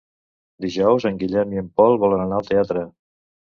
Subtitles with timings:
[0.65, 2.87] Dijous en Guillem i en Pol volen anar al teatre.